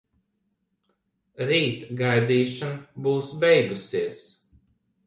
[1.51, 4.29] Rīt gaidīšana būs beigusies.